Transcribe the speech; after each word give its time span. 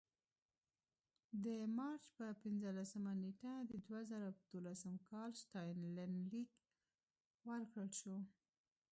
د 1.43 1.45
مارچ 1.77 2.03
په 2.17 2.25
پنځمه 2.41 3.13
نېټه 3.23 3.53
د 3.69 3.71
دوه 3.85 3.99
زره 4.11 4.27
دولسم 4.51 4.95
کال 5.09 5.29
ستاینلیک 5.41 6.51
ورکړل 7.49 7.89
شو. 7.99 8.17